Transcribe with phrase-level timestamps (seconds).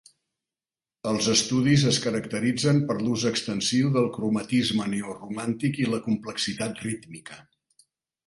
[1.09, 7.39] Els estudis es caracteritzen per l'ús extensiu del cromatisme neoromàntic i la complexitat rítmica.